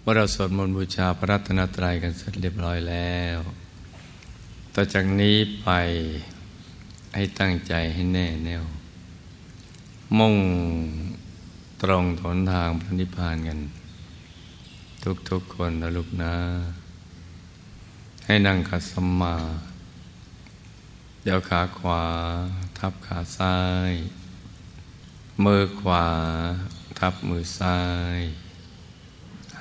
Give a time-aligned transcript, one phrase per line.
[0.00, 3.38] เมื่อเราสวดมนต์บูชาพระรัตนตรัยกันเสร็จเรียบร้อยแล้ว
[4.74, 5.68] ต่อจากนี้ไป
[7.14, 8.64] ให้ตั้งใจให้แน่แน่ว
[10.18, 10.36] มุ่ง
[11.82, 13.58] ตรงถนทางพระนิพพานกัน
[15.30, 16.34] ทุกๆคนนะลูกนะ
[18.26, 19.34] ให้นั่งขัดสมา
[21.22, 22.04] เดี๋ยวขาขวา
[22.78, 23.56] ทับขาซ้า
[23.90, 23.92] ย
[25.44, 26.06] มือขวา
[26.98, 27.78] ทับมือซ้า
[28.18, 28.20] ย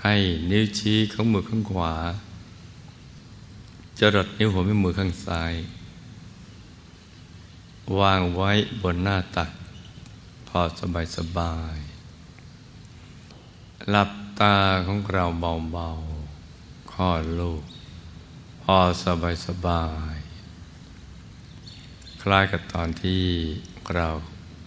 [0.04, 0.16] ให้
[0.52, 1.94] นิ้วชี้ของมือข้างขวา
[4.00, 5.54] จรดนิ้วหัวแม่มือข้างซ้าย
[8.00, 8.52] วางไว้
[8.82, 9.50] บนหน้าตัก
[10.48, 11.78] พอสบายสบาย
[13.90, 14.56] หลับตา
[14.88, 15.26] ของเรา
[15.72, 17.64] เบาๆคลอลูก
[18.64, 20.16] พอสบายสบาย
[22.22, 23.24] คล้ายกับตอนที่
[23.96, 24.08] เรา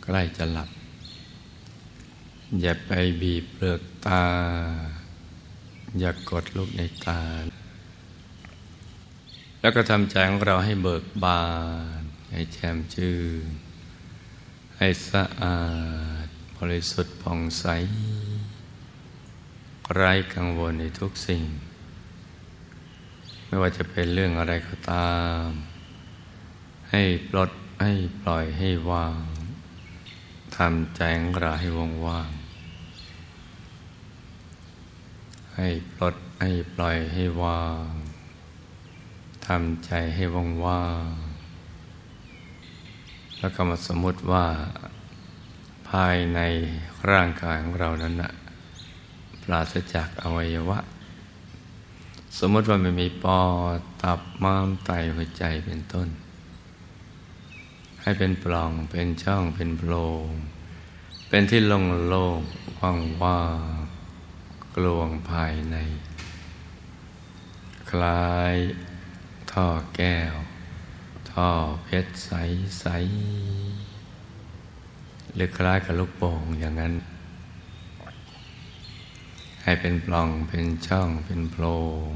[0.05, 0.71] ใกล้จะหลับ
[2.61, 2.91] อย่าไป
[3.21, 4.25] บีบเปลือกตา
[6.01, 7.21] อย่ากกดลูกในตา
[9.61, 11.45] แล้วก็ทำใจของเราให้เบิกบา
[12.01, 13.47] น ให้แช่มชื่น
[14.79, 15.61] ให้สะอา
[16.25, 16.27] ด
[16.57, 17.65] บริสุทธิ์ผ่องใส
[19.95, 21.45] ไร้กังวลในทุกสิ่ง
[23.47, 25.47] ไม่ว่าจะเป็นเรื่องอะไรก็ตาม
[26.91, 27.51] ให้ปลด
[27.83, 29.23] ให้ปล่อยให้วาง
[30.57, 32.31] ทำใจของเราให้ว่างว่าง
[35.65, 37.89] ให้ปลดให้ปล่อยให้วาง
[39.47, 41.11] ทำใจให้ว่างว่าง
[43.39, 44.47] แล้วก็มาสมมติว่า
[45.89, 46.41] ภายใน
[47.11, 48.33] ร่างกายของเรานั้นนะ
[49.43, 50.79] ปราศจากอวัยวะ
[52.39, 53.41] สมมติว่าไม่มีปอ
[54.03, 56.09] ตับม้ามไตหัวใจเป็นต้น
[58.03, 59.93] ให้เป็นปล่องเป็นช่องเป็นโพร
[60.25, 60.29] ง
[61.29, 62.39] เป็นที่โล่งโล่ง
[62.81, 63.82] ว่างว่าง
[64.77, 65.77] กลวงภายใน
[67.91, 68.55] คล้าย
[69.53, 70.35] ท่อแก้ว
[71.33, 71.51] ท่อ
[71.85, 72.31] เพชรใส
[72.81, 72.87] ใส
[75.35, 76.95] หรือคล้ายกับลูกโป่งอย่างนั้น
[79.63, 81.65] ให้เป็นปล่องเป็นช่องเป็นโพร
[82.09, 82.13] ง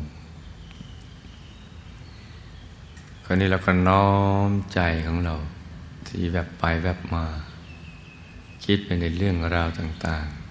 [3.24, 4.08] คราวนี้เราก็น้อ
[4.48, 5.34] มใจของเรา
[6.06, 7.26] ที่แวบไปแวบมา
[8.64, 10.45] คิดไปในเรื่องราวต่างๆ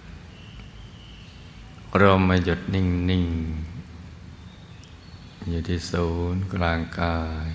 [2.00, 7.50] เรามาหยุดนิ่งๆอยู่ที่ศูนย์กลางกาย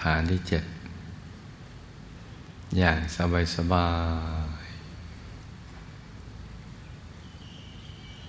[0.00, 0.64] ฐานที่เจ็ด
[2.76, 3.00] อย่าง
[3.56, 3.90] สบา
[4.62, 4.64] ย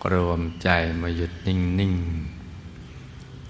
[0.03, 0.69] ๆรวมใจ
[1.01, 1.95] มาหยุดนิ่งนิ่ง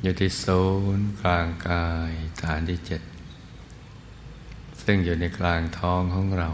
[0.01, 0.63] อยู่ที่ศู
[0.97, 2.11] นย์กลางกาย
[2.43, 3.01] ฐานที่เจ็ด
[4.83, 6.49] ซึ่งอยู่ในกลางท้องของเรา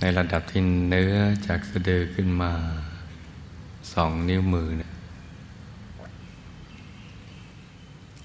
[0.00, 1.16] ในระดับที่เนื้อ
[1.46, 2.54] จากสะดือขึ้นมา
[3.92, 4.92] สองนิ้วมือนะ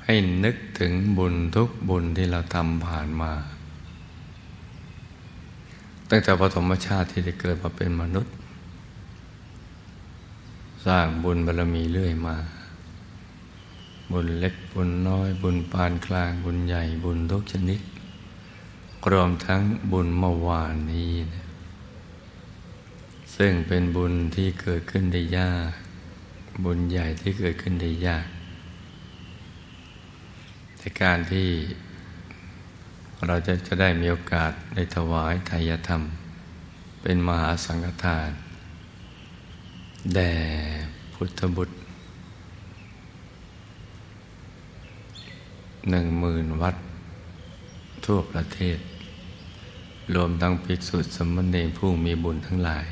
[0.04, 3.32] ให้นึกถึงบุญทุกบุญที่เราทำผ่านมา
[6.10, 8.34] ตั้งแต่ปฐมชาติที่ได้เกิดมาเป็นมนุษย์
[10.86, 12.38] สร้างบุญบารรมีเรื่อยมา
[14.12, 17.80] บุญเล็กบุญน้อย บุญปานกลางบุญใหญ่บุญทุกชนิด
[19.12, 19.62] รวมทั้ง
[19.92, 21.51] บุญเมื่อวานนี้นะ
[23.36, 25.72] ซึ่งเป็นบุญที่เกิดขึ้นได้ยาก
[26.66, 28.28] บุญใหญ่ที่เกิดขึ้นได้ยาก
[30.78, 31.50] แต่การที่
[33.28, 36.02] เราจะจะได้มีโอกาสได้ถวายทายธรรม
[37.02, 38.30] เป็นมหาสังฆทาน
[40.14, 40.34] แด่
[41.14, 41.76] พุทธบุตร
[45.90, 46.76] หนึ่งหมื่นวัด
[48.06, 48.78] ทั่วประเทศ
[50.16, 52.86] รวมทั้งภิกษุสมณเณรผู้มีบุญทั้งหลาย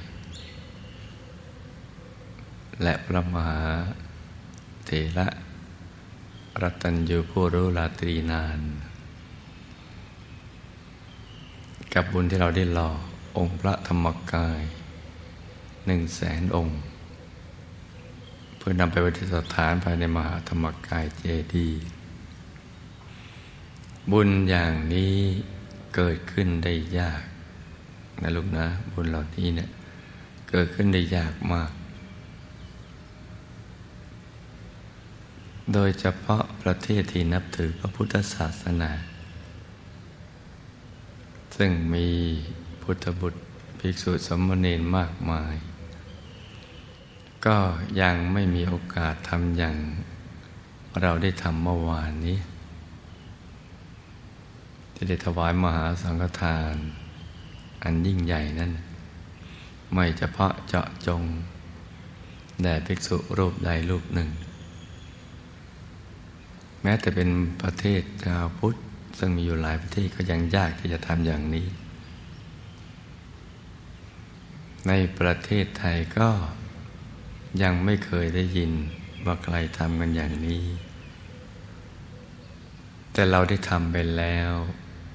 [2.84, 3.62] และพระมหา
[4.86, 5.28] เถระ
[6.62, 8.60] รัตัญญูผู้รู้ราตรีนาน
[11.94, 12.90] กับบุญที่เราได้หล่อ
[13.38, 14.62] องค์พระธรรมกาย
[15.86, 16.80] หนึ่งแสนองค์
[18.58, 21.24] เพื่อนำไปประดิษฐานภายในมหาธรรมกายเจ
[21.56, 21.88] ดีย์
[24.12, 25.16] บุญอย่างนี้
[25.96, 27.24] เกิดขึ้นได้ยาก
[28.22, 29.70] นะลูกนะ บุญเหล่านี้เนี่ย
[30.50, 31.72] เกิดขึ้นได้ยากมาก
[35.74, 38.92] โดยเฉพาะประเทศที่นับถือพระพุทธศาสนา
[41.56, 42.08] ซึ่งมี
[42.82, 43.40] พุทธบุตร
[43.80, 45.56] ภิกษุสมณีนมากมาย
[47.46, 47.58] ก็
[48.02, 49.76] ยังไม่มีโอกาสทำอย่าง
[51.02, 52.38] เราได้ทำเมื่อวานนี้
[54.94, 56.76] ที่ได้ถวายมหาสังฆทาน
[57.84, 58.72] อันยิ่งใหญ่นั้น
[59.94, 61.24] ไม่เฉพาะเจาะจง
[62.62, 64.30] แด่ภิกษุรูปใดรูปหนึ่ง
[66.84, 67.30] แม้แต่เป็น
[67.62, 68.76] ประเทศชาวพุทธ
[69.18, 71.68] ซึ่งมีอยู่หลายประเทศก็ยังยากที่จะทำอย่างนี้
[74.88, 76.30] ในประเทศไทยก็
[77.64, 78.72] ยังไม่เคยได้ยิน
[79.26, 80.64] ว่าใครทำกันอย่างนี้
[83.14, 84.52] แต่เราได้ทำไปแล้ว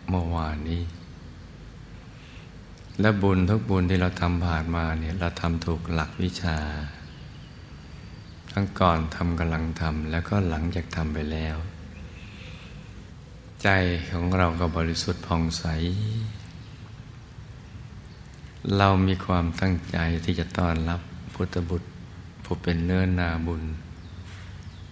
[0.08, 0.82] เมื่อวานนี้
[3.00, 6.58] และบุญทุกบุญที่เราทำผ่านมาเนี่ยเราทำถูกหลักวิชา
[8.54, 11.56] ทั้งก่อนทำกำลังทำแล้วก็หลังจากทำไปแล้ว
[13.62, 13.68] ใจ
[14.12, 15.64] ของเราก็บริสุทธิ์ผ่องใส
[18.76, 21.00] เรามีความตั้งใจที่จะต้อนรับ
[21.34, 21.88] พุทธบุตร
[22.44, 23.62] ผู้เป็นเนื้อนาบุญ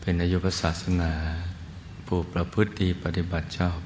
[0.00, 1.12] เป็นอายุพระศาสนา
[2.06, 3.80] ผู้ประพฤติดีปฏิบัติชอบ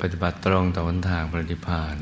[0.00, 1.96] ปฏิบัติตรงต่อหนทางปฏิพาน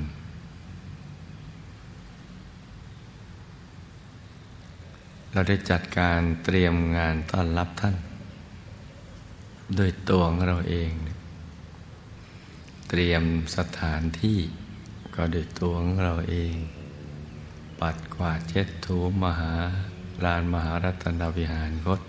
[5.33, 7.97] เราได้จัดการเตรียมงานต้อนรับท่าน
[9.77, 10.91] โดยตัวของเราเอง
[12.89, 13.23] เตรียม
[13.57, 14.39] สถานที่
[15.15, 16.55] ก็โดยตัวของเราเอง
[17.81, 19.53] ปัดกวาดเช็ดถูมหา
[20.25, 22.01] ลานมหารัตนวิหารคต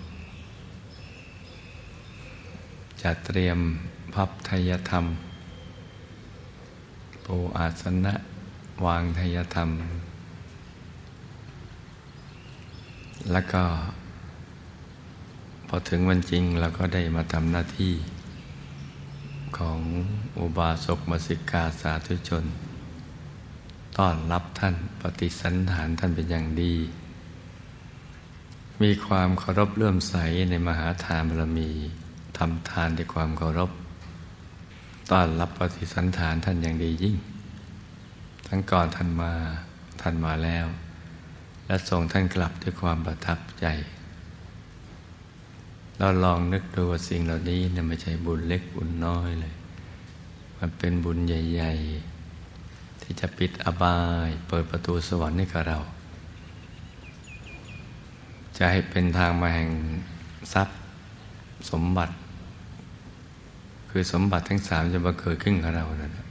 [3.01, 3.59] จะเตรียม
[4.13, 5.05] พับทยธรรม
[7.25, 8.13] ปูอาสนะ
[8.85, 9.69] วางทยธรรม
[13.29, 13.63] แล้วก็
[15.67, 17.93] พอถึงวันจริงเราก็ได้มาทำหน้าที่
[19.57, 19.79] ของ
[20.39, 22.45] อุบาสกมสิกาสาธุชน
[23.97, 26.75] ต้อนรับท่านปฏิสันฐานท่านเป็นอย่างดี
[28.81, 30.15] มีความเคารพเลื่อมใส
[30.49, 31.69] ในมหาทานบารมี
[32.37, 33.71] ทำทานด้วยความเคารพ
[35.11, 37.15] ต้อนรับปฏิสันฐานท่านอย่างดียิ่ง
[38.47, 39.33] ทั้งก่อนท่านมา
[40.01, 40.65] ท่านมาแล้ว
[41.71, 43.65] และส่งท่านกลับด้วยความประทับใจ
[45.97, 49.53] เราลองนึกดูว่าสิ่งเหล่านี้เนี่ยไม่ใช่บุญเล็กบุญน้อยเลย
[50.57, 51.71] มันเป็นบุญใหญ่
[52.37, 53.97] ๆ ที่จะปิดอบา
[54.27, 55.77] ย เปิดประตูสวรรค์ให้กับเรา
[58.57, 59.69] จะให้เป็นทางมาแห่ง
[60.53, 60.77] ทรัพย์
[61.69, 62.13] สมบัติ
[63.89, 66.25] คือสมบัติทั้งสามจะมาเกิดขึ้นกับเรานะ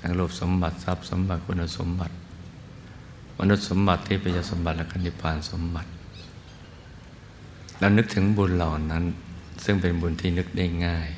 [0.00, 2.14] ทั้งรูปสมบัติทรัพย์สมบัติคุณสมบัติ
[3.38, 5.90] มนุษย์สมบัติที่เป็นสมบัติและคันิพานสมบัติ
[7.78, 9.04] เรานึกถึงบุญเหล่านั้น
[9.64, 11.08] ซึ่งเป็นบุญที่นึกได้ง่าย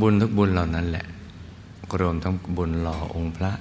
[0.00, 1.06] บุญทุกบุญเหล่านั้นแหละ
[2.00, 3.52] รวมทั้งบุญหล่อองค์พระ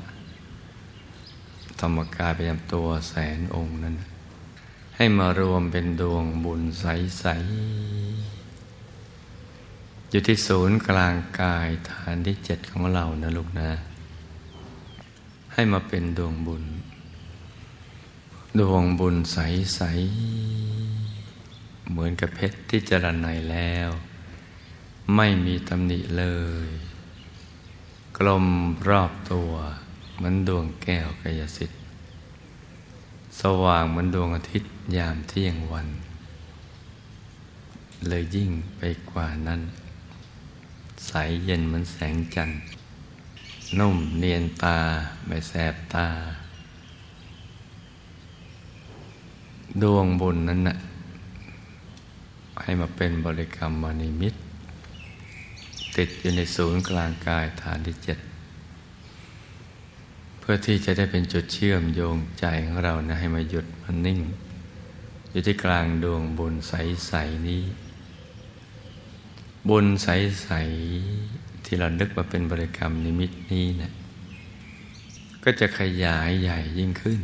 [1.79, 3.95] ธรรมกายประจำตัวแสนองค์นั้น
[4.95, 7.37] ให้มารวมเป็นดวงบุญใส ๆ
[10.09, 13.69] อยู่ที่ศูนย์กลางกายฐานที่เจ็ดของเรานะลูกนะ
[15.53, 16.63] ให้มาเป็นดวงบุญ
[18.59, 23.89] ดวงบุญใสๆเหมือนกับเพชรที่จรนัยแล้ว
[25.15, 26.25] ไม่มีตำหนิเล
[26.67, 26.69] ย
[28.17, 28.45] กลม
[28.89, 29.51] รอบตัว
[30.15, 31.81] เหมือนดวงแก้วกายสิทธิ์
[33.39, 35.87] สว่างเหมือนดวงอาทิตย์ยามเที่ยงวัน
[38.07, 38.81] เลยยิ่งไป
[39.11, 39.61] กว่านั้น
[41.05, 41.11] ใส
[41.45, 42.59] เย็นเหมือนแสงจันทร์
[43.79, 44.79] นุ่มเนียนตา
[45.25, 46.07] ไม่แสบตา
[49.83, 50.77] ดวงบุญนั้นนะ่ะ
[52.61, 54.33] ให้มาเป็นบริกรรมมานิมิต
[55.97, 58.19] ติดอยู่ในศูนย์กลางกายฐานที่เจ็ด
[60.39, 64.19] เพื่อที่จะได้เป็นจุดเชื่อมโยงใจของเรานะให้มาหยุดมันนิ่ง
[65.31, 67.63] อยู่ที่กลางดวงบุญใสๆนี้
[69.69, 73.91] บุญใสๆที่เรานึกมาเป็นบริกรรมนิมิตนี้นะ
[75.43, 77.19] ก็จะขยายใหญ่ยิ่งขึ้น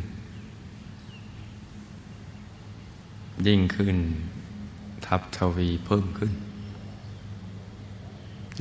[3.46, 3.96] ยิ่งขึ้น
[5.06, 6.32] ทับทวีเพิ่มขึ้น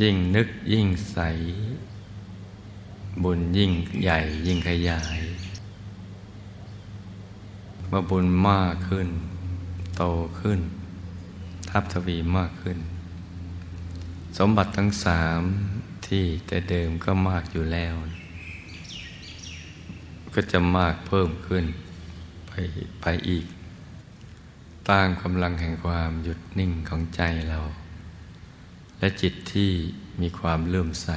[0.02, 1.18] ยิ่งนึกยิ่งใส
[3.24, 5.20] บุญยิ่งใหญ่ยิ่งขยาย
[7.88, 9.08] เมื่อบุญมากขึ้น
[9.98, 10.04] โต
[10.40, 10.60] ขึ้น
[11.70, 12.78] ทับทวีมากขึ้น
[14.38, 15.42] สมบัติทั้งสาม
[16.08, 17.96] ที่แต่เดิมก็มากอยู่แล้ว
[20.34, 21.66] ก็จะมากเพิ่มขึ้น
[22.48, 22.52] ไป
[23.02, 23.46] ไปอีก
[24.90, 27.60] ตามกำลังแห่งความหยุดนิ่งของใจเรา
[29.00, 29.72] และจิตที่
[30.22, 31.10] มีความเลื่อมใส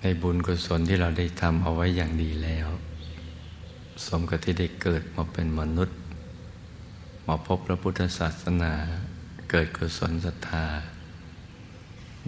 [0.00, 2.68] ในบุญกุศลที่เราได้ทำเอาไว้อย่างดีแล้ว
[4.06, 5.96] สมกับที่ได้เกิดมาเป็นมนุษย์
[7.26, 8.72] มาพบพระพุทธศาสนา
[9.50, 10.66] เกิดกุศลศรัทธา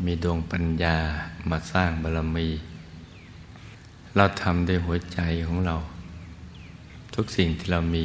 [0.05, 0.97] มีดวงปัญญา
[1.51, 2.49] มาสร้างบารมี
[4.17, 5.77] เราทำด้วยหัวใจของเรา
[7.15, 8.05] ทุกสิ่งที่เรามี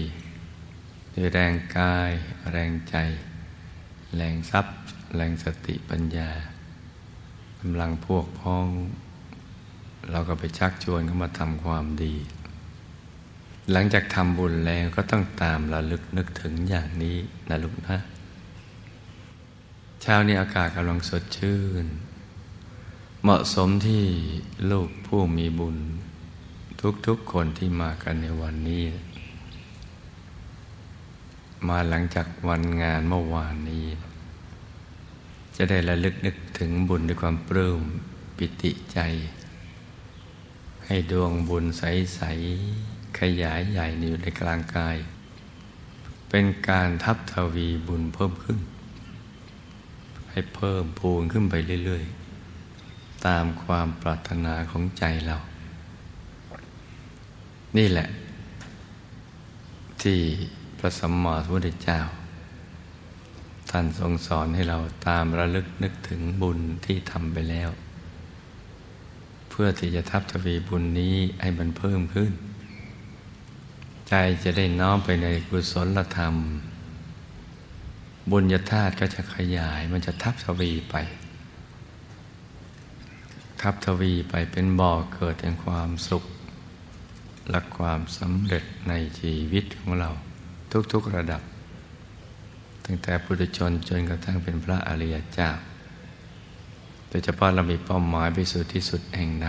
[1.15, 2.11] ด้วยแรงกาย
[2.51, 2.95] แรงใจ
[4.15, 4.75] แรงทรัพย์
[5.15, 6.31] แรงสติปัญญา
[7.59, 8.67] กำลังพวกพ้อง
[10.11, 12.15] เราก็ไปชักชวนเขามาทำความดี
[13.71, 17.17] หลังจากทำบุญแล้วก็ต้องตามระลึกนึกถึงอย่างนี้
[17.49, 17.97] นะลูกนะ
[20.01, 21.85] เช้านี้อากาศกำลังสดชื่น
[23.23, 24.03] เหมาะสมที่
[24.71, 25.77] ลูกผู้มีบุญ
[27.07, 28.85] ทุกๆคนที่มากันในวันนี้
[31.69, 33.85] มาหลังจากวันงานเมื่อวานนี้
[35.55, 37.81] จะได้ระลึกนึกถึงบุญด้วยความปลื้ม
[38.37, 38.99] ปิติใจ
[40.85, 42.21] ให้ดวงบุญใส
[42.69, 44.97] ๆ ขยายใหญ่อยู่ในกลางกาย
[46.29, 48.59] เป็นการทับทวีบุญเพิ่มขึ้น
[50.29, 51.55] ให้เพิ่มพูนขึ้นไป
[51.85, 52.05] เรื่อย
[52.69, 55.37] ๆ ตามความปรารถนาของใจเรา
[57.77, 58.07] นี่แหละ
[60.01, 60.19] ที่
[60.79, 61.99] พระสัมมาสัมพุทธเจ้า
[63.69, 64.77] ท่านทรงสอนให้เรา
[65.07, 67.69] ตามระลึกนึกถึงบุญที่ทำไปแล้ว
[69.49, 72.31] เพื่อที่จะทับทวีบุญนี้ให้มันเพิ่มขึ้น
[74.09, 74.13] ใจ
[74.43, 76.35] จะได้น้อมไปในกุศลธรรม
[78.31, 80.95] บุญญาธาตุก็จะขยายมันจะทับทวีไป
[83.61, 86.23] ทับทวีไปเป็นบ่อเกิดแห่งความสุข
[87.49, 90.09] และความสำเร็จในชีวิตของเรา
[90.93, 91.41] ทุกๆระดับ
[92.85, 95.49] ตั้งแต่ปุถุชนจนกระทั่งเป็นพระอริยเจ้า
[97.07, 99.47] โดยเฉพาะเรามีเป้าหมายไปสู่ที่สุดแห่งน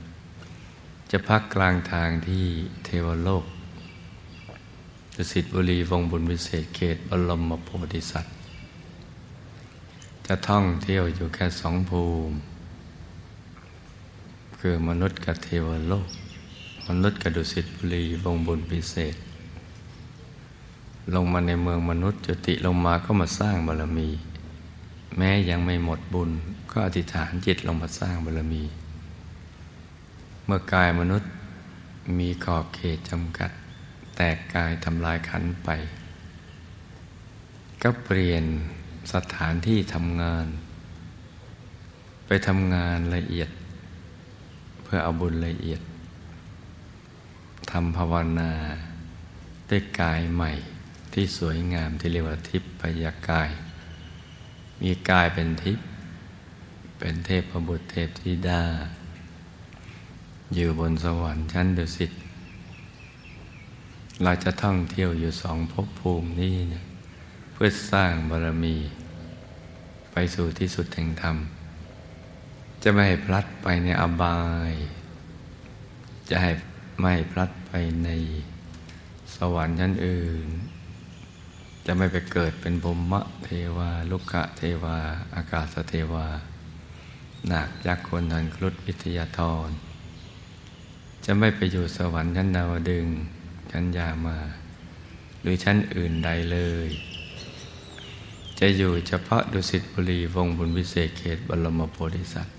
[0.00, 2.44] ำจะพักกลางทางที่
[2.84, 3.44] เทวโลก
[5.14, 8.34] ดุสิตบุรีวงบุญวิเศษเขตบรมโพธิสัตว์
[10.26, 12.36] จะท่องเที่ยวอยู่แค่สองภูมิ
[14.60, 16.08] คือมนุษย์กับเทวโลก
[16.88, 19.14] มนุษย์กับดุสิตบุรีวงบุญพิเศษ
[21.14, 24.08] ลงมาในเมืองมนุษย์จุติลงมาก็มาสร้างบารมี
[25.16, 26.30] แม้ยังไม่หมดบุญ
[26.70, 28.62] ก็อธิษฐานจิตลงมาสร้างบารมี
[30.44, 31.30] เมื่อกายมนุษย์
[32.18, 33.50] มีขอบเขตจำกัด
[34.16, 35.68] แตกกายทำลายขันไป
[37.82, 38.44] ก็เปลี่ยน
[39.12, 40.46] สถานที่ทำงาน
[42.26, 43.50] ไปทำงานละเอียด
[44.82, 45.80] เพื่อเอาบุญละเอียด
[47.70, 48.52] ทำภาวนา
[49.70, 50.52] ด้วยกายใหม่
[51.12, 53.50] ที่สวยงามที่เรียกว่าทิพย์พยากาย
[54.82, 55.86] มีกายเป็นทิพย์
[56.98, 58.62] เป็นเทพบุตรเทพธิดา
[60.54, 62.10] อยู่บนสวรรค์ชั้นดุสิต
[64.22, 66.84] เราจะท่องเที่ยวอยู่สองภพภูมินี้เนี่ย
[67.52, 68.76] เพื่อสร้างบารมี
[70.12, 71.36] ไปสู่ที่สุดแห่งธรรม
[72.82, 74.72] จะไม่ให้พลัดไปในอบาย
[76.28, 76.50] จะให้
[77.00, 77.72] ไม่พลัดไป
[78.04, 78.08] ใน
[79.36, 80.48] สวรรค์ชั้นอื่น
[81.86, 84.96] จะไม่ไปเกิดเป็นภมะเทวา ลุกะเทวา
[85.34, 86.26] อากาศเทวา
[87.48, 89.68] หนักยักษ์คนทันครุฑวิทยาธร
[91.24, 93.06] จะไม่ไปอยู่สวรรค์ชั้นดาวดึง
[93.70, 94.38] ชั้นยามา
[95.40, 96.88] หรือชั้นอื่นใดเลย
[98.58, 102.56] จะอยู่เฉพาะดุสิตบุรีวงบุญวิเศษเขตบรมโพธิสัตว์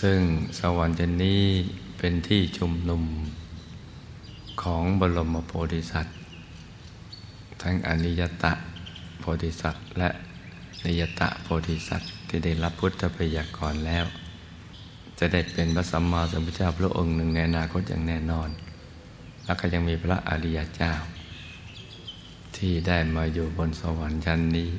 [0.00, 0.20] ซึ่ง
[0.58, 1.42] สวรรค์ชนนี้
[1.98, 3.02] เป็นที่ชุมนุม
[4.62, 6.19] ของบรมโพธิสัตว์
[7.62, 8.52] ทั้งอนิยตะ
[9.18, 10.10] โพธิสัตว์ และ
[10.84, 14.04] นิยตะโพธิสัตว์ ที่ได้รับพุทธพยากรแล้ว
[15.18, 18.48] จะได้เป็นพระสัมมาสัมพุทธเจ้าพระองค์หนึ่งในอนาคตอย่างแน่นอน
[19.44, 20.92] แล้วก็ยังมีพระอริยเจ้า
[22.56, 24.70] ที่ได้มาอยู่บนสวรรค์ชั้นนี้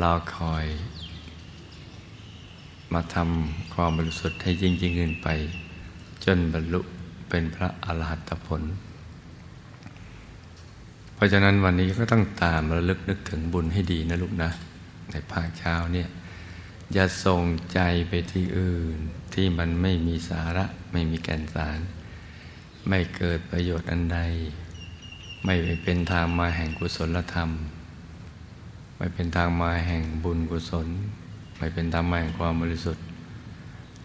[0.00, 0.66] รอคอย
[2.92, 5.28] มาทำความบริสุทธิ์ให้ยิ่งยิ่งขึ้นไป
[6.24, 6.80] จนบรรลุ
[7.28, 8.62] เป็นพระอรหัตผล
[11.18, 14.50] เพราะฉะนั้นวันนี้ก็ต้องตามระลึกนึกถึงบุญให้ดีนะลูกนะ
[15.10, 16.08] ในภาคเช้าเนี่ย
[16.92, 18.96] อย่าส่งใจไปที่อื่น
[19.34, 21.78] ที่มันไม่มีสาระ ไม่มีแก่นสาร
[22.88, 24.18] ไม่เกิดประโยชน์อันใด
[25.44, 27.50] ไม่เป็นทางมาแห่งกุศลธรรม
[28.96, 30.88] ไม่เป็นทางมาแห่งบุญกุศล
[31.58, 33.04] ไม่เป็นทางมาแห่งความบริสุทธิ์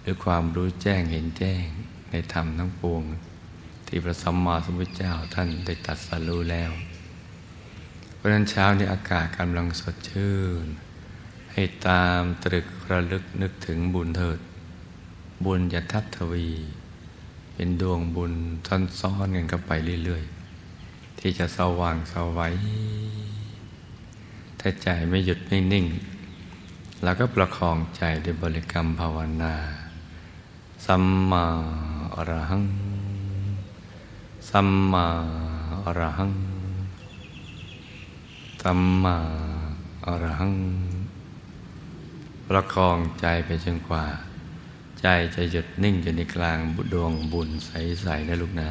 [0.01, 1.65] หรือความรู้แจ้งเห็นแจ้ง
[2.12, 3.03] ในธรรมทั้งปวง
[3.88, 6.72] ที่พระสัมมาสัมพุทธเจ้าท่านได้ตัดสรู้แล้ว
[8.24, 10.65] ราะนั้นเช้านี้อากาศกำลังสดชื่น
[11.51, 14.39] ให้ตามตรึกระลึกนึกถึงบุญเถิด
[15.46, 16.50] บุญจะทับทวี
[17.53, 18.34] เป็นดวงบุญ
[19.00, 19.72] ซ้อนๆกันเข้าไป
[20.03, 22.53] เรื่อยๆ ที่จะสว่างสวัย
[24.60, 25.86] ถ้าใจไม่หยุดไม่นิ่ง
[27.03, 29.56] เราก็ประคองใจด้วยบริกรรมภาวนา
[30.86, 31.46] สัมมา
[32.15, 32.63] อรหัง
[34.50, 35.08] สัมมา
[35.86, 36.32] อรหัง
[38.67, 39.17] สัมมา
[40.05, 40.55] อรหัง
[42.48, 44.05] ประคองใจไปจนกว่า
[45.01, 46.58] ใจจะหยุดนิ่งอยู่ในกลาง
[46.93, 48.70] ดวงบุญใสๆนะลูกนะ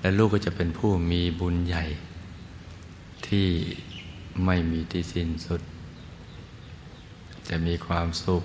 [0.00, 1.84] และลูกก็จะเป็นผู้มีบุญใหญ่
[3.26, 3.48] ที่
[4.44, 5.60] ไม่มีที่สิ้นสุด
[7.48, 8.42] จะมีความสุข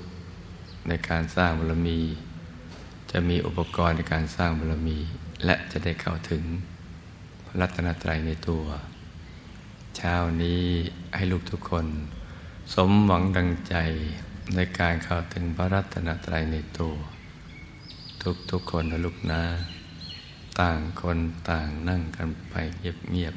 [0.88, 2.00] ในการสร้างบารมี
[3.12, 4.98] จะมีอุปกรณ์ในการสร้างบารมี
[5.46, 6.44] และจะได้เข้าถึง
[7.46, 8.64] พระรัตนตรัยในตัว
[9.98, 10.64] เช้านี้
[11.16, 11.86] ให้ลูกทุกคน
[12.74, 13.76] สมหวังดังใจ
[14.56, 16.96] ในการเข้าถึงพระรัตนตรัยในตัว
[18.22, 19.42] ทุกทุกคนนะลูกนะ
[20.60, 23.36] ต่างคนต่างนั่งกันไปเงียบ